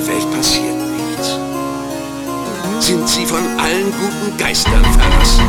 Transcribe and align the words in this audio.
dieser 0.00 0.12
Welt 0.12 0.30
passiert 0.34 0.76
nichts. 0.96 1.38
Sind 2.78 3.08
sie 3.08 3.26
von 3.26 3.42
allen 3.58 3.92
guten 3.92 4.36
Geistern 4.36 4.84
verlassen. 4.84 5.44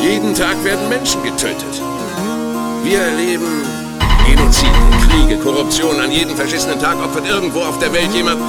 Jeden 0.00 0.34
Tag 0.34 0.62
werden 0.64 0.88
Menschen 0.88 1.22
getötet. 1.22 1.82
Wir 2.84 3.00
erleben 3.00 3.62
Genozide, 4.26 4.70
Kriege, 5.08 5.36
Korruption. 5.42 6.00
An 6.00 6.10
jedem 6.10 6.36
verschissenen 6.36 6.78
Tag 6.78 6.96
opfert 7.02 7.26
irgendwo 7.28 7.60
auf 7.60 7.78
der 7.78 7.92
Welt 7.92 8.12
jemand 8.14 8.40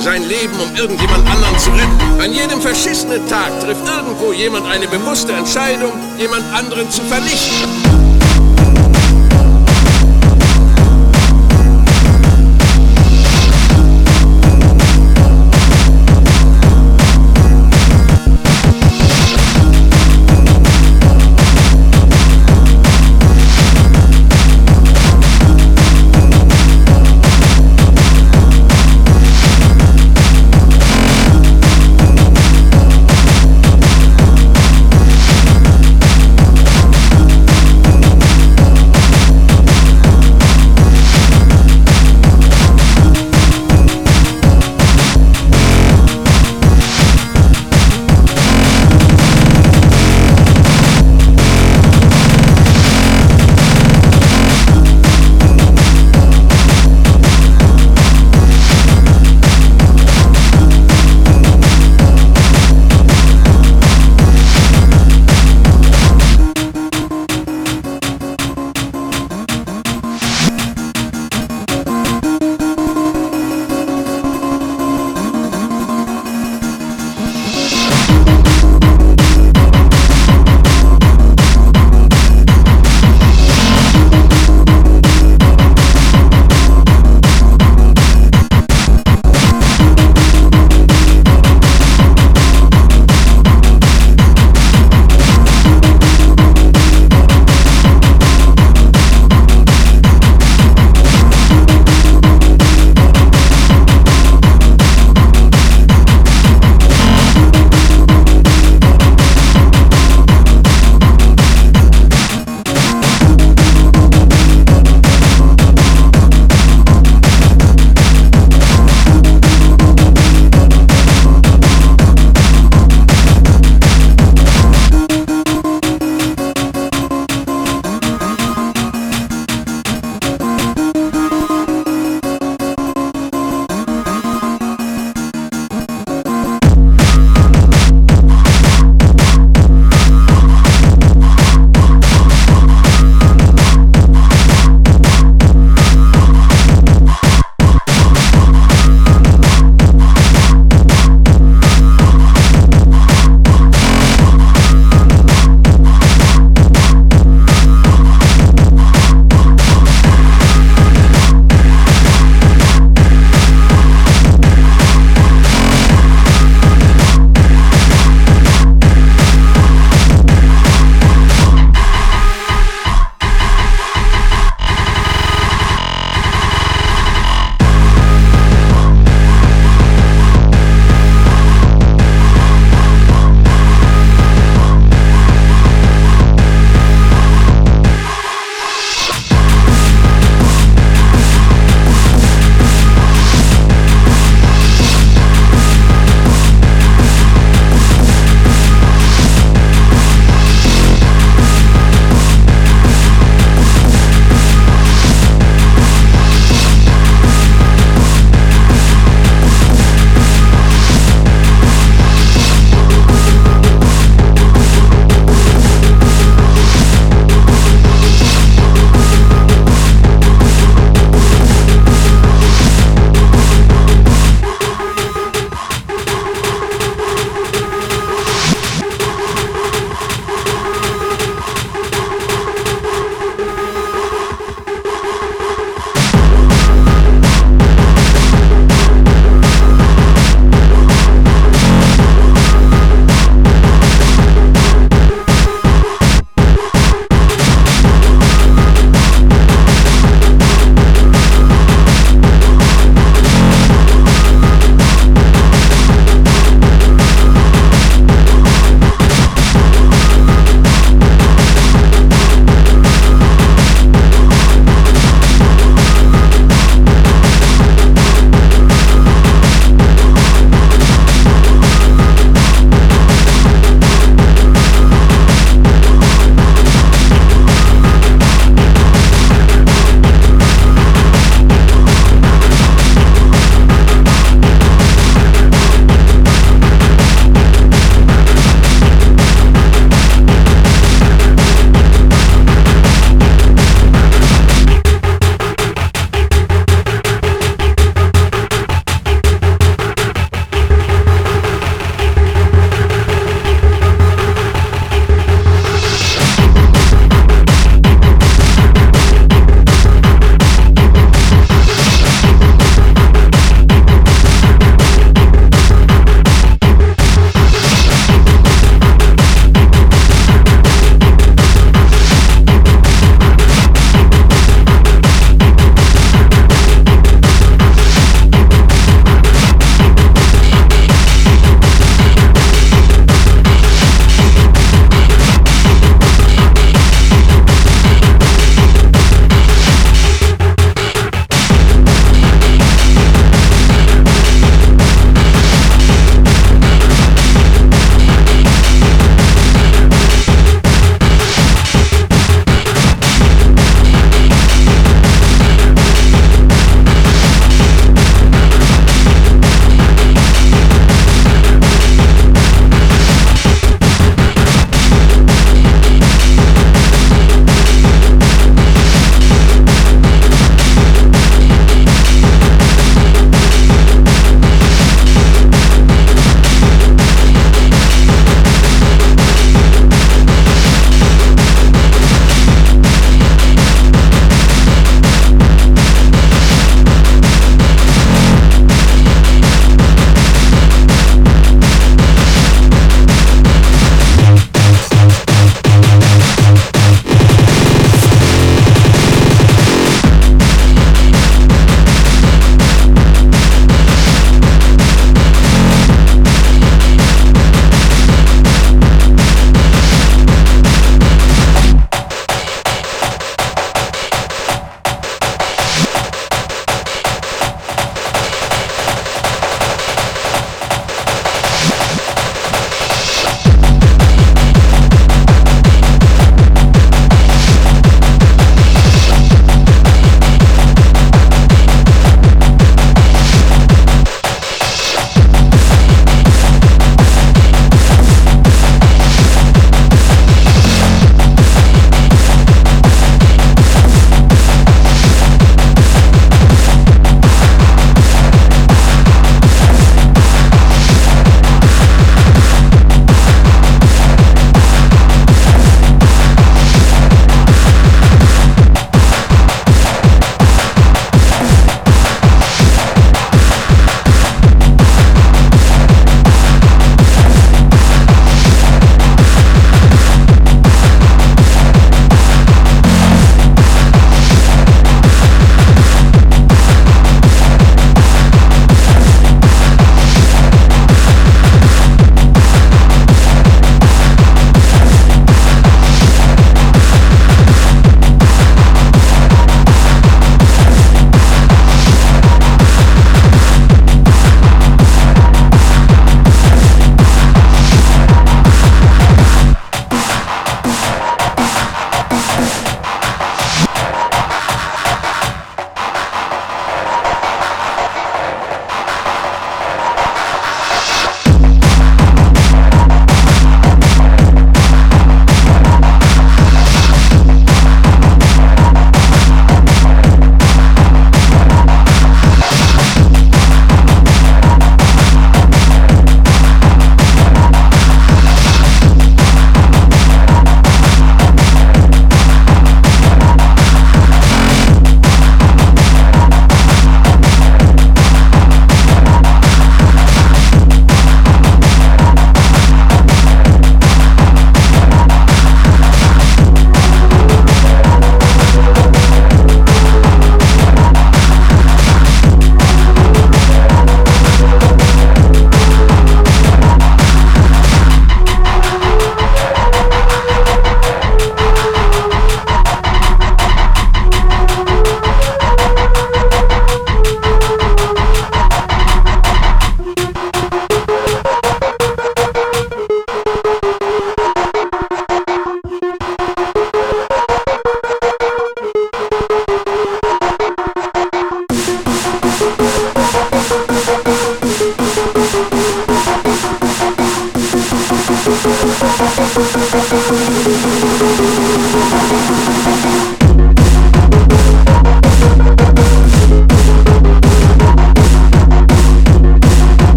sein 0.00 0.22
Leben, 0.28 0.54
um 0.60 0.74
irgendjemand 0.76 1.28
anderen 1.28 1.58
zu 1.58 1.70
retten. 1.70 2.20
An 2.20 2.32
jedem 2.32 2.60
verschissenen 2.60 3.26
Tag 3.28 3.60
trifft 3.60 3.86
irgendwo 3.88 4.32
jemand 4.32 4.66
eine 4.66 4.86
bewusste 4.86 5.32
Entscheidung, 5.32 5.92
jemand 6.18 6.44
anderen 6.52 6.90
zu 6.90 7.02
vernichten. 7.02 8.11